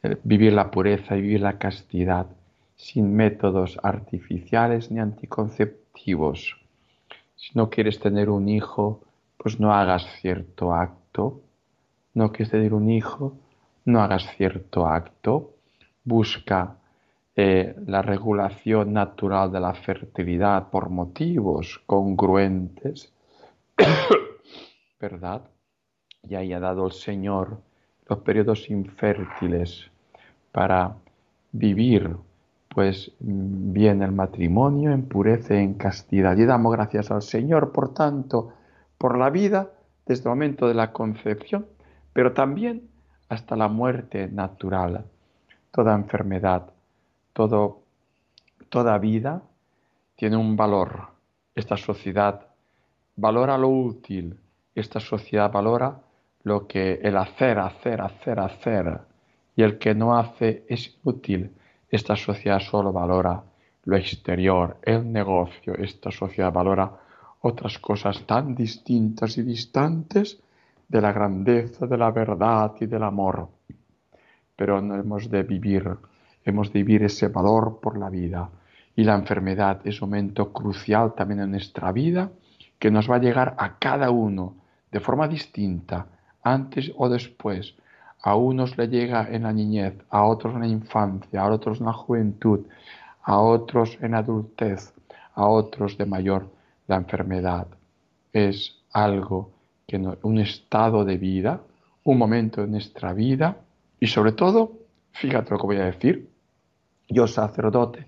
Eh, 0.04 0.18
vivir 0.24 0.54
la 0.54 0.72
pureza 0.72 1.16
y 1.16 1.22
vivir 1.22 1.42
la 1.42 1.58
castidad 1.58 2.28
sin 2.76 3.14
métodos 3.16 3.80
artificiales 3.84 4.90
ni 4.90 5.00
anticonceptivos. 5.00 6.58
Si 7.36 7.52
no 7.54 7.70
quieres 7.70 8.00
tener 8.00 8.30
un 8.30 8.50
hijo, 8.50 9.02
pues 9.38 9.60
no 9.60 9.74
hagas 9.74 10.06
cierto 10.22 10.74
acto. 10.74 11.42
No 12.14 12.32
quieres 12.32 12.52
tener 12.52 12.74
un 12.74 12.90
hijo, 12.90 13.38
no 13.86 14.02
hagas 14.02 14.36
cierto 14.36 14.88
acto. 14.88 15.52
Busca 16.04 16.78
eh, 17.36 17.76
la 17.86 18.02
regulación 18.02 18.94
natural 18.94 19.52
de 19.52 19.60
la 19.60 19.74
fertilidad 19.74 20.70
por 20.70 20.90
motivos 20.90 21.82
congruentes, 21.86 23.14
¿verdad? 25.00 25.42
Y 26.24 26.36
haya 26.36 26.60
dado 26.60 26.88
el 26.88 26.92
Señor 26.92 27.62
los 28.08 28.20
periodos 28.20 28.70
infértiles 28.70 29.90
para 30.52 30.96
vivir 31.52 32.16
pues 32.74 33.12
bien 33.20 34.02
el 34.02 34.12
matrimonio 34.12 34.92
en 34.92 35.04
pureza 35.04 35.56
en 35.56 35.74
castidad. 35.74 36.38
Y 36.38 36.46
damos 36.46 36.72
gracias 36.74 37.12
al 37.12 37.22
Señor, 37.22 37.72
por 37.72 37.94
tanto, 37.94 38.54
por 38.98 39.18
la 39.18 39.30
vida 39.30 39.72
desde 40.06 40.24
el 40.24 40.30
momento 40.30 40.68
de 40.68 40.74
la 40.74 40.94
concepción, 40.94 41.66
pero 42.14 42.34
también 42.34 42.90
hasta 43.30 43.56
la 43.56 43.68
muerte 43.68 44.28
natural. 44.28 45.06
Toda 45.72 45.96
enfermedad, 45.96 46.72
todo, 47.34 47.82
toda 48.70 48.98
vida 48.98 49.42
tiene 50.16 50.38
un 50.38 50.56
valor. 50.56 51.08
Esta 51.56 51.78
sociedad 51.78 52.48
valora 53.16 53.58
lo 53.58 53.70
útil, 53.70 54.40
esta 54.76 55.00
sociedad 55.00 55.52
valora 55.52 56.00
lo 56.44 56.68
que 56.68 56.94
el 57.04 57.18
hacer, 57.18 57.60
hacer, 57.60 58.02
hacer, 58.02 58.40
hacer, 58.40 59.00
y 59.56 59.64
el 59.64 59.78
que 59.78 59.94
no 59.94 60.18
hace 60.18 60.64
es 60.68 60.98
inútil. 61.04 61.52
Esta 61.90 62.16
sociedad 62.16 62.60
solo 62.60 62.92
valora 62.92 63.44
lo 63.84 63.98
exterior, 63.98 64.78
el 64.82 65.12
negocio. 65.12 65.76
Esta 65.76 66.12
sociedad 66.12 66.52
valora 66.52 66.92
otras 67.42 67.80
cosas 67.80 68.26
tan 68.26 68.56
distintas 68.56 69.38
y 69.38 69.44
distantes 69.44 70.40
de 70.88 71.02
la 71.02 71.12
grandeza, 71.12 71.86
de 71.88 71.98
la 71.98 72.12
verdad 72.12 72.74
y 72.80 72.86
del 72.86 73.04
amor. 73.04 73.50
Pero 74.56 74.82
no 74.82 74.96
hemos 74.96 75.30
de 75.30 75.44
vivir, 75.44 75.98
hemos 76.46 76.72
de 76.74 76.84
vivir 76.84 77.04
ese 77.04 77.28
valor 77.28 77.80
por 77.82 77.98
la 77.98 78.10
vida. 78.10 78.50
Y 78.96 79.04
la 79.04 79.16
enfermedad 79.16 79.82
es 79.86 80.02
un 80.02 80.10
momento 80.10 80.52
crucial 80.52 81.14
también 81.14 81.42
en 81.42 81.52
nuestra 81.52 81.92
vida 81.92 82.32
que 82.80 82.92
nos 82.92 83.10
va 83.10 83.18
a 83.18 83.20
llegar 83.20 83.56
a 83.58 83.78
cada 83.78 84.10
uno 84.10 84.56
de 84.92 85.00
forma 85.00 85.28
distinta, 85.28 86.08
antes 86.44 86.92
o 86.98 87.08
después. 87.10 87.76
A 88.24 88.36
unos 88.36 88.78
le 88.78 88.88
llega 88.88 89.28
en 89.32 89.44
la 89.44 89.54
niñez, 89.54 89.94
a 90.10 90.24
otros 90.24 90.54
en 90.56 90.62
la 90.62 90.68
infancia, 90.68 91.42
a 91.42 91.52
otros 91.52 91.80
en 91.80 91.86
la 91.86 91.94
juventud, 91.94 92.62
a 93.24 93.40
otros 93.40 93.98
en 94.02 94.16
adultez, 94.16 94.94
a 95.36 95.48
otros 95.48 95.98
de 95.98 96.06
mayor. 96.06 96.50
La 96.88 96.98
enfermedad 96.98 97.68
es 98.34 98.78
algo 98.92 99.52
que 99.88 99.98
un 99.98 100.40
estado 100.40 101.06
de 101.06 101.18
vida, 101.18 101.62
un 102.04 102.18
momento 102.18 102.62
de 102.62 102.68
nuestra 102.68 103.14
vida 103.14 103.58
y 104.00 104.08
sobre 104.08 104.32
todo, 104.32 104.72
fíjate 105.12 105.52
lo 105.52 105.60
que 105.60 105.68
voy 105.68 105.78
a 105.78 105.86
decir, 105.86 106.31
yo 107.12 107.28
sacerdote 107.28 108.08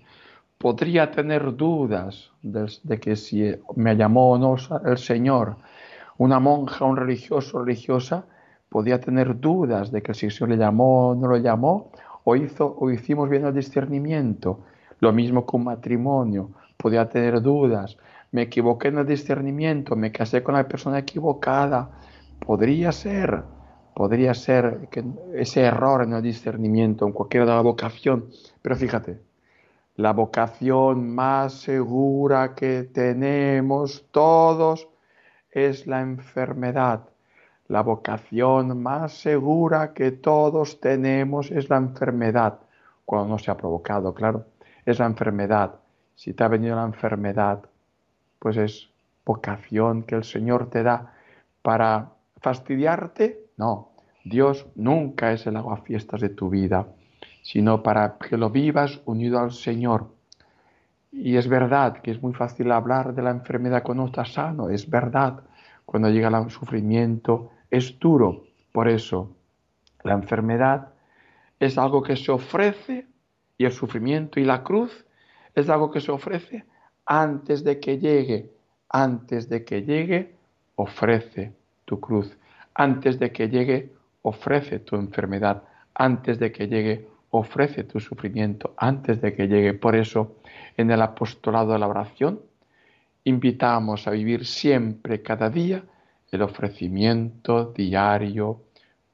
podría 0.64 1.10
tener 1.10 1.56
dudas 1.56 2.30
de, 2.42 2.98
que 2.98 3.16
si 3.16 3.54
me 3.76 3.96
llamó 3.96 4.30
o 4.30 4.38
no 4.38 4.56
el 4.86 4.96
Señor, 4.96 5.56
una 6.16 6.40
monja, 6.40 6.86
un 6.86 6.96
religioso, 6.96 7.62
religiosa, 7.62 8.24
podía 8.70 8.98
tener 8.98 9.38
dudas 9.38 9.92
de 9.92 10.02
que 10.02 10.14
si 10.14 10.24
el 10.24 10.32
Señor 10.32 10.50
le 10.50 10.56
llamó 10.56 11.10
o 11.10 11.14
no 11.14 11.28
lo 11.28 11.36
llamó, 11.36 11.90
o, 12.24 12.34
hizo, 12.34 12.76
o 12.78 12.90
hicimos 12.90 13.28
bien 13.28 13.44
el 13.44 13.54
discernimiento. 13.54 14.60
Lo 15.00 15.12
mismo 15.12 15.44
con 15.44 15.64
matrimonio, 15.64 16.52
podía 16.78 17.10
tener 17.10 17.42
dudas. 17.42 17.98
Me 18.32 18.42
equivoqué 18.42 18.88
en 18.88 18.98
el 18.98 19.06
discernimiento, 19.06 19.96
me 19.96 20.12
casé 20.12 20.42
con 20.42 20.54
la 20.54 20.66
persona 20.66 21.00
equivocada. 21.00 21.90
Podría 22.38 22.90
ser, 22.90 23.42
podría 23.94 24.34
ser 24.34 24.88
que 24.90 25.04
ese 25.34 25.62
error 25.62 26.02
en 26.02 26.12
el 26.14 26.22
discernimiento, 26.22 27.06
en 27.06 27.12
cualquiera 27.12 27.46
de 27.46 27.52
la 27.52 27.60
vocación. 27.60 28.26
Pero 28.60 28.76
fíjate, 28.76 29.20
la 29.96 30.12
vocación 30.12 31.14
más 31.14 31.52
segura 31.54 32.54
que 32.54 32.82
tenemos 32.82 34.06
todos 34.10 34.88
es 35.52 35.86
la 35.86 36.00
enfermedad. 36.00 37.08
La 37.68 37.82
vocación 37.82 38.82
más 38.82 39.12
segura 39.12 39.94
que 39.94 40.10
todos 40.10 40.80
tenemos 40.80 41.50
es 41.50 41.70
la 41.70 41.76
enfermedad, 41.76 42.58
cuando 43.04 43.28
no 43.28 43.38
se 43.38 43.50
ha 43.50 43.56
provocado, 43.56 44.12
claro, 44.12 44.46
es 44.84 44.98
la 44.98 45.06
enfermedad. 45.06 45.76
Si 46.14 46.34
te 46.34 46.44
ha 46.44 46.48
venido 46.48 46.76
la 46.76 46.84
enfermedad, 46.84 47.62
pues 48.38 48.56
es 48.56 48.90
vocación 49.24 50.02
que 50.02 50.16
el 50.16 50.24
Señor 50.24 50.68
te 50.68 50.82
da 50.82 51.14
para 51.62 52.10
fastidiarte. 52.40 53.43
No, 53.56 53.92
Dios 54.24 54.66
nunca 54.74 55.32
es 55.32 55.46
el 55.46 55.56
aguafiestas 55.56 56.20
de 56.20 56.30
tu 56.30 56.50
vida, 56.50 56.88
sino 57.42 57.82
para 57.82 58.16
que 58.18 58.36
lo 58.36 58.50
vivas 58.50 59.00
unido 59.04 59.38
al 59.38 59.52
Señor. 59.52 60.08
Y 61.12 61.36
es 61.36 61.46
verdad 61.46 61.98
que 62.02 62.10
es 62.10 62.22
muy 62.22 62.32
fácil 62.32 62.72
hablar 62.72 63.14
de 63.14 63.22
la 63.22 63.30
enfermedad 63.30 63.82
cuando 63.82 64.06
estás 64.06 64.32
sano, 64.32 64.70
es 64.70 64.90
verdad. 64.90 65.44
Cuando 65.84 66.08
llega 66.10 66.28
el 66.28 66.50
sufrimiento 66.50 67.50
es 67.70 67.98
duro. 67.98 68.44
Por 68.72 68.88
eso, 68.88 69.30
la 70.02 70.14
enfermedad 70.14 70.88
es 71.60 71.78
algo 71.78 72.02
que 72.02 72.16
se 72.16 72.32
ofrece 72.32 73.06
y 73.56 73.64
el 73.64 73.72
sufrimiento 73.72 74.40
y 74.40 74.44
la 74.44 74.64
cruz 74.64 75.04
es 75.54 75.68
algo 75.68 75.90
que 75.90 76.00
se 76.00 76.10
ofrece 76.10 76.64
antes 77.06 77.62
de 77.62 77.78
que 77.78 77.98
llegue. 77.98 78.50
Antes 78.88 79.48
de 79.48 79.64
que 79.64 79.82
llegue, 79.82 80.34
ofrece 80.76 81.52
tu 81.84 82.00
cruz. 82.00 82.36
Antes 82.74 83.18
de 83.18 83.32
que 83.32 83.48
llegue, 83.48 83.92
ofrece 84.22 84.80
tu 84.80 84.96
enfermedad. 84.96 85.62
Antes 85.94 86.38
de 86.38 86.50
que 86.50 86.66
llegue, 86.66 87.08
ofrece 87.30 87.84
tu 87.84 87.98
sufrimiento 88.00 88.74
antes 88.76 89.20
de 89.20 89.34
que 89.34 89.48
llegue. 89.48 89.74
Por 89.74 89.96
eso, 89.96 90.36
en 90.76 90.90
el 90.90 91.02
apostolado 91.02 91.72
de 91.72 91.78
la 91.78 91.88
oración, 91.88 92.40
invitamos 93.24 94.06
a 94.06 94.12
vivir 94.12 94.46
siempre, 94.46 95.22
cada 95.22 95.50
día, 95.50 95.82
el 96.30 96.42
ofrecimiento 96.42 97.72
diario 97.72 98.62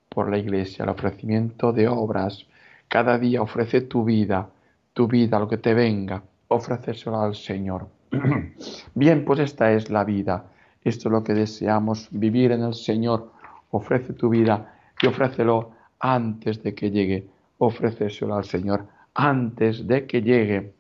por 0.09 0.31
la 0.31 0.39
iglesia, 0.39 0.83
el 0.83 0.91
ofrecimiento 0.91 1.73
de 1.73 1.89
obras. 1.89 2.47
Cada 2.89 3.19
día 3.19 3.43
ofrece 3.43 3.83
tu 3.83 4.05
vida, 4.05 4.51
tu 4.93 5.07
vida, 5.07 5.39
lo 5.39 5.49
que 5.49 5.59
te 5.59 5.75
venga, 5.75 6.23
ofrecérselo 6.49 7.21
al 7.21 7.35
Señor. 7.35 7.89
Bien, 8.95 9.25
pues 9.25 9.41
esta 9.41 9.73
es 9.73 9.91
la 9.91 10.05
vida. 10.05 10.45
Esto 10.83 11.09
es 11.09 11.13
lo 11.13 11.23
que 11.23 11.35
deseamos, 11.35 12.09
vivir 12.11 12.53
en 12.53 12.65
el 12.65 12.75
Señor. 12.75 13.33
Ofrece 13.71 14.13
tu 14.13 14.29
vida 14.29 14.75
y 15.01 15.07
ofrécelo 15.07 15.73
antes 15.99 16.63
de 16.63 16.75
que 16.75 16.91
llegue 16.91 17.29
ofrecérselo 17.61 18.35
al 18.35 18.45
Señor 18.45 18.87
antes 19.15 19.87
de 19.87 20.07
que 20.07 20.23
llegue. 20.23 20.73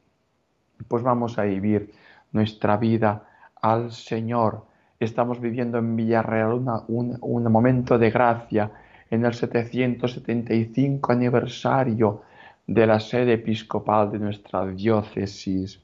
Pues 0.88 1.02
vamos 1.02 1.38
a 1.38 1.42
vivir 1.42 1.92
nuestra 2.32 2.76
vida 2.76 3.24
al 3.60 3.92
Señor. 3.92 4.64
Estamos 4.98 5.40
viviendo 5.40 5.78
en 5.78 5.94
Villarreal 5.96 6.52
un, 6.88 7.18
un 7.20 7.52
momento 7.52 7.98
de 7.98 8.10
gracia 8.10 8.70
en 9.10 9.24
el 9.24 9.34
775 9.34 11.12
aniversario 11.12 12.22
de 12.66 12.86
la 12.86 13.00
sede 13.00 13.34
episcopal 13.34 14.10
de 14.10 14.18
nuestra 14.18 14.66
diócesis. 14.66 15.80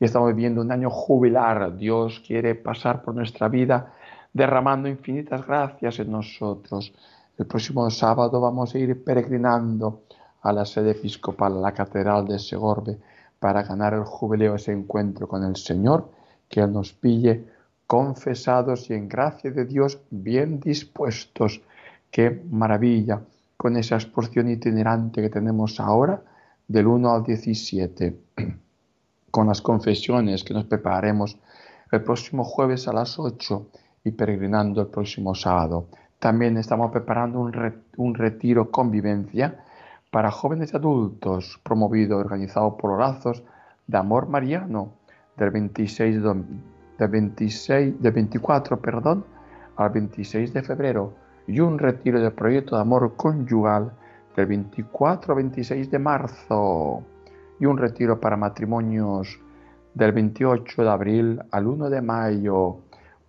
Y 0.00 0.04
estamos 0.04 0.34
viviendo 0.34 0.62
un 0.62 0.72
año 0.72 0.88
jubilar. 0.88 1.76
Dios 1.76 2.22
quiere 2.26 2.54
pasar 2.54 3.02
por 3.02 3.14
nuestra 3.14 3.48
vida 3.48 3.92
derramando 4.38 4.88
infinitas 4.88 5.44
gracias 5.44 5.98
en 5.98 6.12
nosotros. 6.12 6.94
El 7.36 7.46
próximo 7.46 7.90
sábado 7.90 8.40
vamos 8.40 8.72
a 8.72 8.78
ir 8.78 9.02
peregrinando 9.02 10.04
a 10.42 10.52
la 10.52 10.64
sede 10.64 10.92
episcopal, 10.92 11.56
a 11.56 11.60
la 11.60 11.72
catedral 11.72 12.24
de 12.26 12.38
Segorbe, 12.38 12.98
para 13.40 13.64
ganar 13.64 13.94
el 13.94 14.04
jubileo, 14.04 14.54
ese 14.54 14.72
encuentro 14.72 15.26
con 15.26 15.42
el 15.42 15.56
Señor, 15.56 16.08
que 16.48 16.64
nos 16.68 16.92
pille 16.92 17.44
confesados 17.86 18.88
y 18.90 18.94
en 18.94 19.08
gracia 19.08 19.50
de 19.50 19.64
Dios 19.64 20.00
bien 20.10 20.60
dispuestos. 20.60 21.60
Qué 22.10 22.42
maravilla 22.50 23.20
con 23.56 23.76
esa 23.76 23.96
exposición 23.96 24.48
itinerante 24.48 25.20
que 25.20 25.30
tenemos 25.30 25.80
ahora, 25.80 26.22
del 26.68 26.86
1 26.86 27.12
al 27.12 27.24
17, 27.24 28.16
con 29.32 29.48
las 29.48 29.60
confesiones 29.60 30.44
que 30.44 30.54
nos 30.54 30.64
prepararemos 30.64 31.36
el 31.90 32.04
próximo 32.04 32.44
jueves 32.44 32.86
a 32.86 32.92
las 32.92 33.18
8 33.18 33.66
y 34.08 34.12
peregrinando 34.12 34.80
el 34.80 34.88
próximo 34.88 35.34
sábado. 35.34 35.86
También 36.18 36.56
estamos 36.56 36.90
preparando 36.90 37.40
un, 37.40 37.52
un 37.96 38.14
retiro 38.14 38.70
convivencia 38.70 39.64
para 40.10 40.30
jóvenes 40.30 40.72
y 40.72 40.76
adultos, 40.76 41.60
promovido 41.62 42.18
y 42.18 42.20
organizado 42.22 42.76
por 42.76 42.90
Horazos 42.90 43.42
de 43.86 43.98
Amor 43.98 44.28
Mariano, 44.28 44.92
del 45.36 45.50
26 45.50 46.22
de, 46.22 47.06
26, 47.06 48.02
de 48.02 48.10
24 48.10 48.80
perdón, 48.80 49.24
al 49.76 49.90
26 49.90 50.52
de 50.52 50.62
febrero, 50.62 51.12
y 51.46 51.60
un 51.60 51.78
retiro 51.78 52.20
del 52.20 52.32
proyecto 52.32 52.76
de 52.76 52.82
amor 52.82 53.14
conyugal 53.16 53.92
del 54.36 54.46
24 54.46 55.32
al 55.32 55.36
26 55.36 55.90
de 55.90 55.98
marzo, 55.98 57.02
y 57.60 57.66
un 57.66 57.76
retiro 57.76 58.20
para 58.20 58.36
matrimonios 58.36 59.38
del 59.94 60.12
28 60.12 60.82
de 60.82 60.90
abril 60.90 61.42
al 61.50 61.66
1 61.66 61.90
de 61.90 62.02
mayo. 62.02 62.78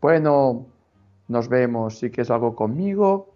Bueno, 0.02 0.68
nos 1.28 1.50
vemos, 1.50 2.00
si 2.00 2.10
que 2.10 2.22
es 2.22 2.32
algo 2.32 2.56
conmigo, 2.56 3.34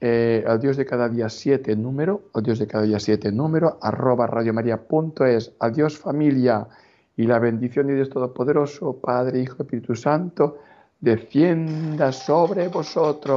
eh, 0.00 0.44
al 0.46 0.60
Dios 0.60 0.76
de 0.76 0.84
cada 0.86 1.08
día 1.08 1.28
7 1.28 1.76
número, 1.76 2.30
al 2.34 2.42
Dios 2.42 2.58
de 2.58 2.66
cada 2.66 2.84
día 2.84 2.98
7 2.98 3.32
número, 3.32 3.78
arroba 3.80 4.26
radiomaria.es. 4.26 5.52
Adiós 5.58 5.98
familia 5.98 6.66
y 7.16 7.24
la 7.24 7.38
bendición 7.38 7.86
de 7.86 7.94
Dios 7.94 8.10
Todopoderoso, 8.10 8.98
Padre, 9.00 9.40
Hijo, 9.40 9.62
Espíritu 9.62 9.94
Santo, 9.94 10.58
descienda 11.00 12.12
sobre 12.12 12.68
vosotros. 12.68 13.36